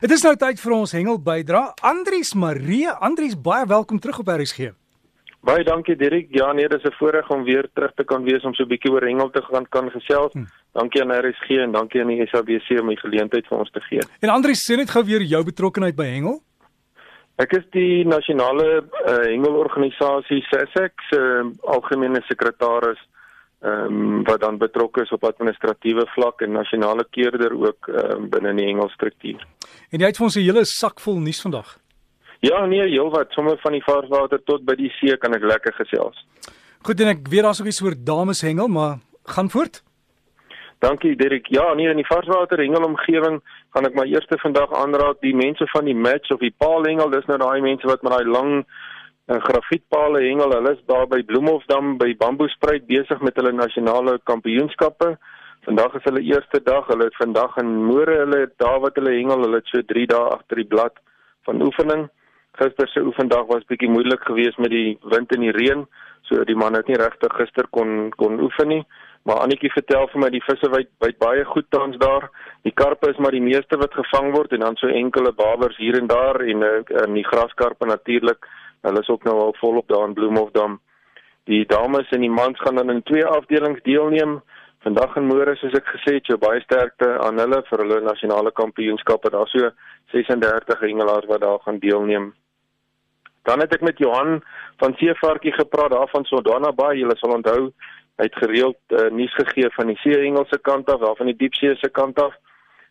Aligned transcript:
Dit 0.00 0.14
is 0.14 0.22
nou 0.24 0.30
tyd 0.40 0.56
vir 0.56 0.72
ons 0.72 0.92
hengel 0.96 1.18
bydra. 1.20 1.58
Andries 1.84 2.30
Marie, 2.32 2.86
Andries 2.88 3.34
baie 3.36 3.66
welkom 3.68 3.98
terug 4.00 4.22
op 4.22 4.30
RSG. 4.32 4.70
Baie 5.44 5.64
dankie 5.64 5.92
Dirk. 6.00 6.30
Ja, 6.32 6.52
nee, 6.56 6.68
dis 6.68 6.84
'n 6.88 6.96
voorreg 6.96 7.28
om 7.28 7.44
weer 7.44 7.68
terug 7.74 7.92
te 7.94 8.04
kan 8.04 8.24
wees 8.24 8.42
om 8.42 8.54
so 8.54 8.62
'n 8.62 8.68
bietjie 8.68 8.90
oor 8.90 9.04
hengel 9.04 9.30
te 9.30 9.42
gaan 9.42 9.68
kan 9.68 9.90
gesels. 9.90 10.32
Hm. 10.32 10.44
Dankie 10.72 11.02
aan 11.02 11.12
RSG 11.12 11.48
en 11.50 11.72
dankie 11.72 12.00
aan 12.00 12.08
die 12.08 12.26
SABC 12.26 12.80
om 12.80 12.88
die 12.88 12.96
geleentheid 12.96 13.46
vir 13.46 13.58
ons 13.58 13.70
te 13.70 13.80
gee. 13.80 14.00
En 14.20 14.28
Andries, 14.28 14.64
sê 14.64 14.76
net 14.76 14.90
gou 14.90 15.04
weer 15.04 15.22
jou 15.22 15.44
betrokkeheid 15.44 15.96
by 15.96 16.04
hengel. 16.04 16.40
Ek 17.36 17.52
is 17.52 17.64
die 17.70 18.04
nasionale 18.06 18.82
uh, 18.82 19.16
hengelorganisasie 19.28 20.42
SASEC 20.48 20.92
se 21.10 21.20
uh, 21.20 21.44
algemene 21.60 22.20
sekretaris 22.22 22.98
ehm 23.60 24.00
um, 24.00 24.24
wat 24.24 24.40
dan 24.40 24.58
betrokke 24.58 25.02
is 25.02 25.10
op 25.12 25.24
administratiewe 25.24 26.06
vlak 26.14 26.40
en 26.40 26.52
nasionale 26.52 27.04
keerder 27.10 27.52
ook 27.52 27.88
ehm 27.88 28.10
um, 28.16 28.28
binne 28.30 28.54
die 28.56 28.66
hengelstruktuur. 28.66 29.46
En 29.90 30.00
jy 30.00 30.06
het 30.06 30.16
vir 30.16 30.24
ons 30.24 30.36
'n 30.36 30.46
hele 30.46 30.64
sak 30.64 31.00
vol 31.00 31.20
nuus 31.20 31.40
vandag. 31.40 31.78
Ja, 32.40 32.66
nee, 32.66 32.80
heelwat, 32.80 33.32
sommer 33.32 33.58
van 33.60 33.72
die 33.72 33.84
varswater 33.84 34.40
tot 34.44 34.64
by 34.64 34.74
die 34.74 34.90
see 34.96 35.16
kan 35.16 35.34
ek 35.34 35.42
lekker 35.42 35.72
gesels. 35.72 36.26
Goed, 36.82 37.00
en 37.00 37.08
ek 37.08 37.28
weet 37.28 37.42
daar's 37.42 37.60
ook 37.60 37.66
iets 37.66 37.82
oor 37.82 37.94
dameshengel, 38.04 38.68
maar 38.68 38.98
gaan 39.24 39.50
voort. 39.50 39.82
Dankie 40.80 41.16
Dirk. 41.16 41.46
Ja, 41.52 41.74
nee, 41.74 41.90
in 41.90 42.00
die 42.00 42.06
varswater 42.08 42.58
hengelomgewing 42.58 43.42
gaan 43.74 43.84
ek 43.84 43.94
maar 43.94 44.08
eers 44.08 44.24
vandag 44.40 44.72
aanraak 44.72 45.20
die 45.20 45.34
mense 45.36 45.66
van 45.74 45.84
die 45.84 45.94
match 45.94 46.30
of 46.32 46.40
die 46.40 46.54
paalhengel, 46.56 47.10
dis 47.10 47.26
nou 47.28 47.36
daai 47.38 47.60
mense 47.60 47.86
wat 47.86 48.02
met 48.02 48.12
daai 48.12 48.24
lang 48.24 48.64
en 49.30 49.40
grafietpale 49.40 50.22
hengel. 50.24 50.54
Hulle 50.56 50.72
is 50.74 50.86
daar 50.90 51.06
by 51.10 51.20
Bloemhofdam 51.26 51.96
by 52.00 52.14
Bamboespruit 52.18 52.86
besig 52.88 53.20
met 53.22 53.36
hulle 53.38 53.52
nasionale 53.54 54.18
kampioenskappe. 54.30 55.12
Vandag 55.66 55.94
is 55.98 56.06
hulle 56.08 56.22
eerste 56.26 56.62
dag. 56.66 56.88
Hulle 56.90 57.06
het 57.10 57.18
vandag 57.20 57.56
in 57.62 57.70
Moore 57.86 58.16
hulle 58.24 58.40
daar 58.62 58.80
wat 58.82 58.98
hulle 58.98 59.14
hengel. 59.14 59.44
Hulle 59.46 59.60
het 59.60 59.70
so 59.70 59.82
3 59.92 60.06
dae 60.10 60.32
agter 60.34 60.62
die 60.62 60.70
blad 60.74 60.98
van 61.46 61.62
oefening. 61.62 62.08
Gister 62.58 62.90
se 62.90 63.04
oefendag 63.06 63.46
was 63.52 63.68
bietjie 63.70 63.90
moeilik 63.90 64.24
geweest 64.26 64.58
met 64.58 64.74
die 64.74 64.98
wind 65.12 65.34
en 65.36 65.46
die 65.46 65.54
reën. 65.54 65.86
So 66.26 66.42
die 66.44 66.58
man 66.58 66.74
het 66.74 66.90
nie 66.90 66.98
regtig 66.98 67.36
gister 67.38 67.70
kon 67.70 68.10
kon 68.18 68.40
oefen 68.42 68.74
nie. 68.74 68.82
Maar 69.28 69.44
Annetjie 69.44 69.70
vertel 69.70 70.08
vir 70.10 70.22
my 70.24 70.30
die 70.32 70.42
visse 70.42 70.70
wyt 70.72 70.88
wyt 71.04 71.18
baie 71.22 71.44
goed 71.44 71.68
tans 71.70 71.98
daar. 72.02 72.30
Die 72.66 72.74
karpe 72.74 73.12
is 73.12 73.20
maar 73.22 73.36
die 73.36 73.44
meeste 73.44 73.78
wat 73.78 73.94
gevang 73.94 74.32
word 74.34 74.56
en 74.56 74.64
dan 74.66 74.78
so 74.80 74.88
enkele 74.88 75.32
babers 75.36 75.76
hier 75.78 75.98
en 76.00 76.08
daar 76.10 76.40
en 76.40 76.66
uh, 76.66 76.80
en 77.04 77.14
die 77.14 77.26
graskarpe 77.28 77.86
natuurlik. 77.86 78.48
Hulle 78.86 79.00
is 79.00 79.08
ook 79.08 79.24
nou 79.24 79.36
al 79.40 79.54
volop 79.58 79.88
daar 79.88 80.06
in 80.08 80.14
Bloemhofdam. 80.14 80.80
Die 81.50 81.66
dames 81.66 82.08
en 82.10 82.20
die 82.20 82.30
mans 82.30 82.60
gaan 82.60 82.76
dan 82.76 82.90
in 82.90 83.02
twee 83.02 83.26
afdelings 83.26 83.82
deelneem. 83.82 84.40
Vandag 84.80 85.16
in 85.16 85.26
Moore 85.28 85.56
soos 85.60 85.76
ek 85.76 85.88
gesê 85.92 86.16
het, 86.16 86.28
so 86.28 86.40
baie 86.40 86.60
sterkte 86.64 87.08
aan 87.20 87.40
hulle 87.42 87.60
vir 87.68 87.82
hulle 87.84 88.00
nasionale 88.06 88.52
kampioenskappe. 88.56 89.30
Daar 89.30 89.48
so 89.52 89.70
36 90.12 90.80
hengelaars 90.80 91.28
wat 91.28 91.40
daar 91.44 91.60
gaan 91.64 91.80
deelneem. 91.82 92.30
Dan 93.48 93.60
het 93.60 93.74
ek 93.74 93.84
met 93.84 93.98
Johan 93.98 94.40
van 94.80 94.94
Seevarkie 94.96 95.52
gepraat 95.52 95.92
daar 95.92 96.08
van 96.12 96.24
Sodana 96.24 96.72
Bay. 96.72 96.96
Julle 97.00 97.16
sal 97.20 97.36
onthou 97.36 97.72
hy 98.20 98.28
het 98.28 98.36
gereeld 98.36 98.76
uh, 98.92 99.08
nuus 99.16 99.34
gegee 99.34 99.70
van 99.72 99.88
die 99.88 99.96
seehengelse 100.02 100.58
kant 100.60 100.90
af, 100.92 101.00
daar 101.00 101.16
van 101.16 101.30
die 101.30 101.38
diepsee 101.40 101.72
se 101.80 101.88
kant 101.88 102.20
af. 102.20 102.34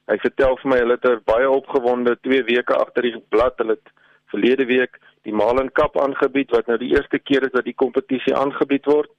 Hy 0.09 0.17
vertel 0.23 0.57
vir 0.57 0.71
my 0.71 0.79
hulle 0.81 0.95
het 0.97 1.05
er 1.05 1.19
baie 1.29 1.49
opgewonde 1.49 2.15
2 2.25 2.47
weke 2.47 2.73
agter 2.73 3.05
die 3.05 3.19
blad. 3.29 3.57
Hulle 3.61 3.75
het 3.77 3.91
verlede 4.31 4.65
week 4.65 4.99
die 5.27 5.33
Malen 5.33 5.71
Cup 5.71 5.97
aangebied 5.99 6.51
wat 6.55 6.67
nou 6.67 6.77
die 6.81 6.93
eerste 6.95 7.19
keer 7.19 7.43
is 7.47 7.55
dat 7.55 7.67
die 7.67 7.75
kompetisie 7.75 8.35
aangebied 8.35 8.85
word. 8.85 9.11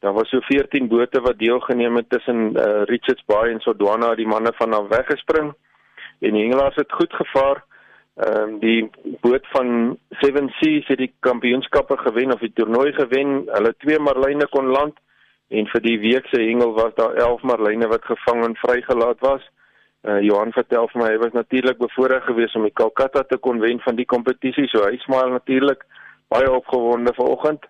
Daar 0.00 0.14
was 0.16 0.28
so 0.32 0.40
14 0.40 0.88
bote 0.88 1.20
wat 1.20 1.38
deelgeneem 1.38 1.96
het 1.96 2.08
tussen 2.10 2.54
uh, 2.56 2.82
Richards 2.88 3.24
Bay 3.28 3.50
en 3.52 3.60
Sodwana, 3.60 4.14
die 4.16 4.26
manne 4.26 4.52
van 4.56 4.72
af 4.72 4.88
weggespring. 4.88 5.52
En 6.20 6.32
die 6.36 6.44
hengelaars 6.44 6.78
het 6.80 6.92
goed 6.92 7.12
gevaar. 7.12 7.64
Ehm 8.20 8.48
um, 8.48 8.58
die 8.60 8.90
boot 9.20 9.46
van 9.52 9.98
Seven 10.20 10.48
Seas 10.58 10.88
het 10.88 10.98
die 10.98 11.12
kampioenskappe 11.20 11.96
gewen 11.96 12.32
of 12.32 12.40
die 12.40 12.52
toernooi 12.52 12.92
gewen. 12.92 13.44
Hulle 13.46 13.74
twee 13.78 13.98
marline 13.98 14.48
kon 14.48 14.66
land 14.66 14.98
en 15.48 15.66
vir 15.66 15.82
die 15.82 15.98
week 15.98 16.26
se 16.30 16.40
hengel 16.42 16.74
was 16.74 16.94
daar 16.94 17.14
11 17.14 17.42
marline 17.42 17.88
wat 17.88 18.04
gevang 18.04 18.44
en 18.44 18.56
vrygelaat 18.56 19.20
was. 19.20 19.46
Uh, 20.00 20.22
Johan 20.24 20.52
vertel 20.56 20.86
vir 20.88 21.00
my 21.02 21.08
hy 21.12 21.16
was 21.20 21.34
natuurlik 21.36 21.76
bevoorreg 21.76 22.24
geweest 22.24 22.56
om 22.56 22.62
die 22.64 22.72
Calcutta 22.72 23.20
te 23.28 23.36
kon 23.36 23.58
wen 23.60 23.82
van 23.84 23.98
die 23.98 24.08
kompetisie, 24.08 24.64
so 24.72 24.86
hy 24.86 24.96
smaal 25.02 25.28
natuurlik 25.34 25.84
baie 26.32 26.48
opgewonde 26.48 27.12
vanoggend. 27.18 27.66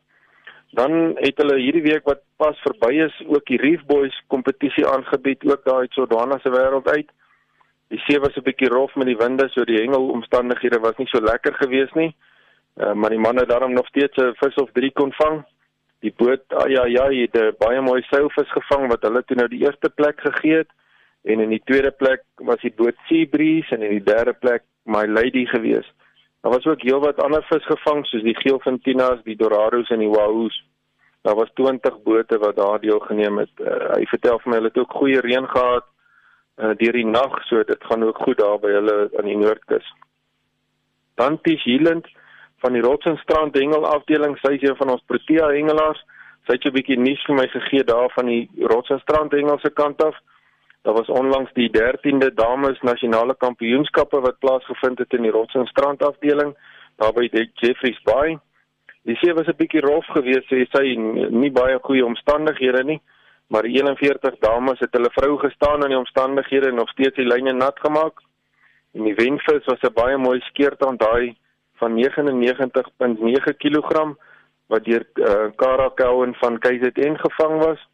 Dan 0.79 1.17
het 1.19 1.43
hulle 1.43 1.57
hierdie 1.59 1.83
week 1.83 2.07
wat 2.07 2.23
pas 2.39 2.61
verby 2.63 2.93
is 3.03 3.17
ook 3.27 3.51
die 3.51 3.59
Reef 3.59 3.83
Boys 3.89 4.15
kompetisie 4.31 4.87
aangebied 4.87 5.43
ook 5.43 5.67
daar 5.67 5.83
uit 5.83 5.99
Sodana 5.99 6.39
se 6.39 6.55
wêreld 6.55 6.87
uit. 6.95 7.11
Die 7.91 7.99
see 8.07 8.23
was 8.23 8.37
'n 8.39 8.47
bietjie 8.47 8.71
rof 8.71 8.95
met 8.95 9.11
die 9.11 9.19
winde, 9.19 9.49
so 9.51 9.65
die 9.65 9.83
hengelomstandighede 9.83 10.79
was 10.79 10.97
nie 10.99 11.11
so 11.11 11.19
lekker 11.19 11.55
geweest 11.55 11.95
nie. 11.95 12.15
Uh, 12.77 12.93
maar 12.93 13.11
die 13.11 13.19
manne 13.19 13.47
daarom 13.47 13.73
nog 13.73 13.87
steeds 13.87 14.17
'n 14.17 14.35
vis 14.39 14.55
of 14.55 14.71
3 14.73 14.93
kon 14.93 15.12
vang. 15.12 15.43
Die 16.01 16.15
boot, 16.17 16.43
ja 16.69 16.87
ja, 16.87 17.11
het 17.11 17.35
'n 17.35 17.55
baie 17.59 17.81
mooi 17.81 18.03
seilvis 18.03 18.51
gevang 18.51 18.89
wat 18.89 19.03
hulle 19.03 19.25
toe 19.25 19.37
nou 19.37 19.49
die 19.49 19.67
eerste 19.67 19.91
plek 19.91 20.21
gegee 20.21 20.57
het 20.57 20.71
en 21.22 21.41
in 21.41 21.48
die 21.48 21.62
tweede 21.64 21.91
plek 21.91 22.22
was 22.36 22.60
die 22.60 22.72
boot 22.76 22.97
Sea 23.08 23.26
Breeze 23.28 23.75
en 23.75 23.82
in 23.82 23.98
die 23.98 24.04
derde 24.04 24.32
plek 24.32 24.64
My 24.84 25.04
Lady 25.06 25.44
gewees. 25.47 25.86
Daar 26.41 26.53
was 26.53 26.66
ook 26.66 26.82
heelwat 26.82 27.20
ander 27.22 27.44
vis 27.50 27.64
gevang 27.66 28.06
soos 28.06 28.22
die 28.25 28.36
geelfintinas, 28.36 29.20
die 29.25 29.36
dorados 29.36 29.91
en 29.91 30.00
die 30.00 30.08
wahoos. 30.08 30.56
Daar 31.22 31.36
was 31.36 31.50
20 31.54 32.03
bote 32.03 32.38
wat 32.38 32.56
daar 32.56 32.81
deelgeneem 32.81 33.38
het. 33.38 33.53
Uh, 33.60 33.91
hy 33.92 34.06
vertel 34.08 34.38
vir 34.41 34.50
my 34.50 34.56
hulle 34.56 34.72
het 34.72 34.78
ook 34.81 34.97
goeie 35.03 35.20
reën 35.20 35.48
gehad 35.48 35.84
uh, 36.60 36.72
deur 36.81 36.97
die 36.97 37.06
nag, 37.06 37.37
so 37.48 37.62
dit 37.64 37.84
gaan 37.84 38.04
ook 38.04 38.22
goed 38.25 38.38
daar 38.41 38.56
by 38.62 38.72
hulle 38.72 38.97
aan 39.19 39.28
die 39.28 39.37
noordkus. 39.37 39.84
Dan 41.20 41.37
Tish 41.44 41.64
Hiland 41.69 42.08
van 42.64 42.72
die 42.76 42.82
Rotsenstrand 42.84 43.56
hengel 43.56 43.84
afdeling, 43.88 44.37
sy 44.41 44.56
is 44.56 44.64
een 44.64 44.76
van 44.81 44.94
ons 44.97 45.04
Protea 45.08 45.52
hengelaars. 45.52 46.00
Sy 46.48 46.56
het 46.56 46.64
'n 46.64 46.76
bietjie 46.76 46.98
nuus 46.98 47.22
vir 47.28 47.37
my 47.37 47.47
gegee 47.48 47.84
daar 47.84 48.10
van 48.16 48.26
die 48.26 48.48
Rotsenstrand 48.72 49.32
hengelse 49.32 49.70
kant 49.70 50.02
af. 50.04 50.16
Daar 50.83 50.95
was 50.95 51.07
onlangs 51.07 51.53
die 51.53 51.71
13de 51.71 52.35
dames 52.35 52.81
nasionale 52.81 53.35
kampioenskappe 53.37 54.21
wat 54.21 54.39
plaasgevind 54.39 54.99
het 54.99 55.13
in 55.13 55.23
die 55.23 55.31
Rots 55.31 55.55
en 55.55 55.67
Strand 55.67 56.03
afdeling 56.03 56.55
daar 56.97 57.13
by 57.13 57.29
die 57.33 57.51
Jeffreys 57.55 58.01
Bay. 58.05 58.39
Die 59.09 59.17
see 59.17 59.35
was 59.35 59.49
'n 59.49 59.57
bietjie 59.57 59.81
rof 59.81 60.07
geweest, 60.07 60.49
sê 60.53 60.65
sy, 60.73 60.97
nie 61.31 61.51
baie 61.51 61.79
goeie 61.83 62.05
omstandighede 62.05 62.85
nie, 62.85 63.01
maar 63.49 63.63
die 63.63 63.77
41 63.77 64.39
dames 64.41 64.79
het 64.79 64.93
hulle 64.93 65.11
vrou 65.11 65.39
gestaan 65.39 65.83
in 65.83 65.89
die 65.89 65.99
omstandighede 65.99 66.69
en 66.69 66.75
nog 66.75 66.89
steeds 66.89 67.17
die 67.17 67.27
lyne 67.27 67.53
nat 67.53 67.79
gemaak. 67.81 68.21
En 68.95 69.05
die 69.05 69.15
wenvis 69.15 69.65
was 69.65 69.83
'n 69.83 69.93
baie 69.95 70.17
mooi 70.17 70.41
skeertand 70.41 71.01
daai 71.01 71.37
van 71.81 71.95
99.9 71.95 73.57
kg 73.57 74.17
wat 74.67 74.85
deur 74.85 75.05
uh, 75.15 75.51
Kara 75.57 75.91
Cowan 75.95 76.35
van 76.35 76.59
KZN 76.59 77.17
gevang 77.17 77.65
was. 77.65 77.89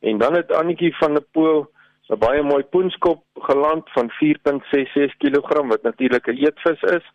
En 0.00 0.18
dan 0.18 0.34
het 0.34 0.52
Annetjie 0.52 0.96
van 0.96 1.14
der 1.14 1.24
Pool 1.32 1.70
'n 2.10 2.18
baie 2.18 2.42
mooi 2.42 2.62
poenskop 2.74 3.22
geland 3.46 3.90
van 3.94 4.10
4.66 4.18 5.14
kg 5.22 5.62
wat 5.72 5.82
natuurlik 5.82 6.26
'n 6.26 6.42
eetvis 6.44 6.82
is. 6.82 7.06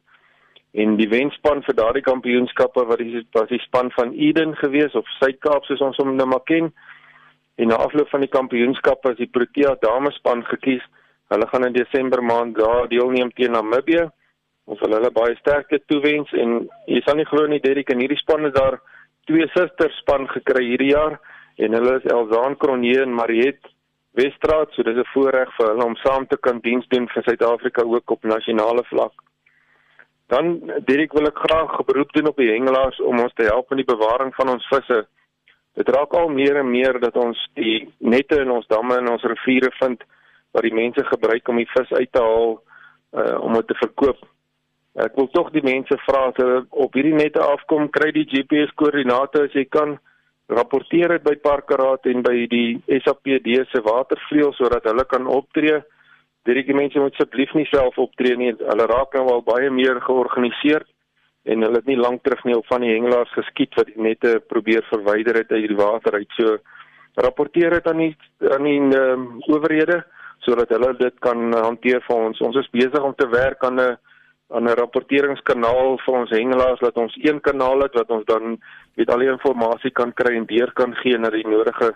En 0.72 0.96
die 0.96 1.10
wenspan 1.10 1.64
vir 1.64 1.76
daardie 1.76 2.04
kampioenskappe 2.04 2.86
wat 2.86 3.00
is 3.00 3.24
was 3.32 3.50
die 3.50 3.60
span 3.60 3.92
van 3.92 4.14
Eden 4.14 4.56
gewees 4.56 4.96
of 4.96 5.08
Suid-Kaap 5.20 5.64
soos 5.66 5.82
ons 5.82 5.98
hom 5.98 6.16
nou 6.16 6.28
maar 6.28 6.44
ken. 6.44 6.74
En 7.56 7.68
na 7.68 7.76
afloop 7.76 8.10
van 8.10 8.20
die 8.20 8.30
kampioenskappe 8.30 9.12
is 9.12 9.18
die 9.18 9.32
Protea 9.32 9.76
damespan 9.80 10.44
gekies. 10.46 10.84
Hulle 11.28 11.48
gaan 11.48 11.66
in 11.66 11.74
Desember 11.74 12.24
maand 12.24 12.56
daar 12.56 12.88
deelneem 12.88 13.32
teen 13.34 13.52
Namibië. 13.52 14.10
Ons 14.66 14.80
wil 14.80 14.98
hulle 14.98 15.12
baie 15.12 15.36
sterkte 15.36 15.80
toewens 15.86 16.32
en 16.34 16.70
jy 16.86 17.02
sal 17.02 17.16
nie 17.16 17.26
glo 17.26 17.48
nie 17.48 17.60
Derrick 17.60 17.90
en 17.90 18.00
hierdie 18.00 18.18
span 18.18 18.46
is 18.46 18.54
daar 18.54 18.80
twee 19.26 19.48
susters 19.48 19.98
span 19.98 20.28
gekry 20.28 20.64
hierdie 20.66 20.92
jaar 20.92 21.20
en 21.58 21.74
hulle 21.74 21.96
is 22.00 22.12
Elzaan 22.12 22.58
Cronje 22.58 23.02
en 23.02 23.14
Mariet 23.14 23.75
Westraat, 24.16 24.72
so 24.72 24.84
dis 24.84 24.98
'n 24.98 25.12
voorreg 25.14 25.50
vir 25.58 25.68
hulle 25.68 25.86
om 25.86 25.96
saam 25.96 26.28
te 26.28 26.38
kan 26.38 26.60
diens 26.60 26.88
doen 26.88 27.08
vir 27.08 27.24
Suid-Afrika 27.24 27.84
ook 27.84 28.12
op 28.12 28.24
nasionale 28.24 28.84
vlak. 28.84 29.14
Dan 30.28 30.72
Dirk 30.86 31.14
wil 31.14 31.28
ek 31.28 31.38
graag 31.38 31.86
beroep 31.86 32.14
doen 32.14 32.28
op 32.28 32.38
die 32.38 32.52
hengelaars 32.52 33.02
om 33.02 33.20
ons 33.20 33.34
te 33.34 33.44
help 33.44 33.72
in 33.72 33.78
die 33.78 33.94
bewaring 33.94 34.34
van 34.36 34.50
ons 34.50 34.68
visse. 34.68 35.06
Dit 35.76 35.90
raak 35.90 36.14
al 36.14 36.30
meer 36.30 36.56
en 36.56 36.70
meer 36.70 37.00
dat 37.00 37.16
ons 37.16 37.50
die 37.54 37.94
nette 38.00 38.40
in 38.42 38.52
ons 38.52 38.68
damme 38.68 38.98
en 38.98 39.10
ons 39.12 39.24
riviere 39.24 39.72
vind 39.80 40.04
wat 40.52 40.64
die 40.64 40.74
mense 40.74 41.04
gebruik 41.04 41.48
om 41.48 41.60
die 41.60 41.70
vis 41.74 41.92
uit 41.92 42.12
te 42.12 42.24
haal 42.24 42.56
uh, 42.56 43.38
om 43.44 43.54
dit 43.54 43.68
te 43.68 43.78
verkoop. 43.82 44.24
Ek 44.96 45.16
wil 45.20 45.28
tog 45.28 45.52
die 45.52 45.64
mense 45.64 45.98
vra 46.08 46.30
as 46.30 46.38
hulle 46.40 46.62
op 46.70 46.94
hierdie 46.96 47.18
nette 47.18 47.44
afkom, 47.44 47.90
kry 47.92 48.14
die 48.16 48.28
GPS 48.32 48.72
koördinate 48.80 49.44
as 49.50 49.58
jy 49.58 49.66
kan 49.68 49.98
rapporteer 50.48 51.16
dit 51.16 51.24
by 51.26 51.36
Parkeraad 51.42 52.06
en 52.12 52.22
by 52.26 52.46
die 52.52 52.78
SAPD 53.02 53.66
se 53.72 53.82
watervleuel 53.86 54.54
sodat 54.54 54.86
hulle 54.90 55.06
kan 55.10 55.28
optree. 55.28 55.82
Hierdie 56.46 56.78
mense 56.78 57.02
moet 57.02 57.16
asseblief 57.18 57.54
nie 57.58 57.66
self 57.72 57.98
optree 57.98 58.38
nie. 58.38 58.52
Hulle 58.54 58.86
raak 58.92 59.18
nou 59.18 59.26
al 59.34 59.46
baie 59.46 59.72
meer 59.74 60.02
georganiseer 60.06 60.86
en 61.46 61.66
hulle 61.66 61.82
het 61.82 61.90
nie 61.90 61.98
lank 61.98 62.24
terug 62.24 62.44
nie 62.46 62.58
op 62.58 62.66
van 62.70 62.86
die 62.86 62.94
hengelaars 62.94 63.34
geskiet 63.38 63.74
wat 63.78 63.90
nette 64.02 64.40
probeer 64.50 64.86
verwyder 64.90 65.42
het 65.42 65.52
uit 65.54 65.68
die 65.70 65.78
water 65.78 66.18
uit. 66.18 66.30
So 66.38 66.58
rapporteer 67.22 67.78
dit 67.78 67.88
aan 67.90 68.02
die 68.04 68.14
aan 68.52 68.70
die 68.70 68.80
um, 69.00 69.28
owerhede 69.50 70.04
sodat 70.46 70.70
hulle 70.70 70.92
dit 71.00 71.16
kan 71.26 71.54
hanteer 71.54 72.04
vir 72.06 72.28
ons. 72.28 72.42
Ons 72.42 72.60
is 72.62 72.74
besig 72.74 73.02
om 73.02 73.16
te 73.18 73.28
werk 73.30 73.64
aan 73.66 73.80
'n 73.82 73.98
aan 74.54 74.68
'n 74.70 74.78
rapporteringskanaal 74.78 75.98
vir 76.06 76.14
ons 76.14 76.30
hengelaars 76.30 76.80
dat 76.80 76.98
ons 76.98 77.16
een 77.22 77.42
kanaal 77.42 77.82
het 77.82 77.94
wat 77.94 78.10
ons 78.10 78.26
dan 78.26 78.58
met 78.96 79.10
al 79.10 79.20
die 79.20 79.30
inligting 79.30 79.94
kan 79.94 80.14
kry 80.14 80.36
en 80.36 80.46
deur 80.46 80.72
kan 80.74 80.96
gee 80.96 81.18
na 81.18 81.30
die 81.30 81.48
nodige 81.48 81.96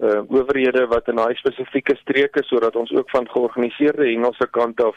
uh 0.00 0.20
owerhede 0.28 0.86
wat 0.86 1.08
in 1.08 1.16
daai 1.16 1.34
spesifieke 1.34 1.96
streke 1.96 2.42
sodat 2.42 2.76
ons 2.76 2.92
ook 2.92 3.10
van 3.10 3.28
georganiseerde 3.28 4.04
hengelse 4.04 4.46
kant 4.50 4.80
af 4.80 4.96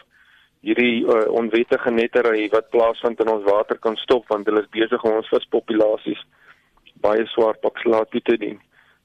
hierdie 0.63 1.03
uh, 1.03 1.27
onwettige 1.27 1.91
nettery 1.91 2.47
wat 2.51 2.69
plaasvind 2.69 3.19
in 3.19 3.29
ons 3.29 3.43
water 3.43 3.77
kan 3.77 3.95
stop 3.95 4.27
want 4.27 4.47
hulle 4.47 4.61
is 4.63 4.71
besig 4.71 5.03
om 5.03 5.17
ons 5.19 5.29
vispopulasies 5.29 6.21
baie 7.03 7.25
swaar 7.33 7.59
pak 7.59 7.77
slaat 7.83 8.11
te 8.11 8.37
dien. 8.37 8.59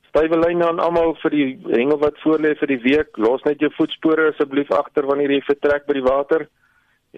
Stywe 0.09 0.39
lyne 0.39 0.69
aan 0.69 0.79
almal 0.81 1.17
vir 1.23 1.35
die 1.35 1.49
hengel 1.75 1.99
wat 1.99 2.21
voorlê 2.23 2.55
vir 2.61 2.71
die 2.71 2.83
week. 2.85 3.19
Los 3.19 3.43
net 3.45 3.61
jou 3.61 3.71
voetspore 3.75 4.31
asseblief 4.31 4.71
agter 4.71 5.07
wanneer 5.11 5.35
jy 5.35 5.43
vertrek 5.49 5.87
by 5.89 5.99
die 5.99 6.07
water 6.07 6.47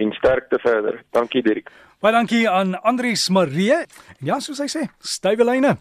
en 0.01 0.13
sterkte 0.17 0.59
verder. 0.63 1.03
Dankie 1.17 1.43
Dirk. 1.47 1.71
Baie 2.01 2.17
dankie 2.17 2.47
aan 2.49 2.75
Andrius 2.81 3.29
Marie. 3.29 3.83
Ja, 4.25 4.41
soos 4.41 4.63
hy 4.63 4.69
sê, 4.73 4.87
stywe 5.05 5.45
lyne. 5.45 5.77